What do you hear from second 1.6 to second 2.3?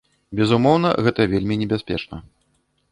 небяспечна.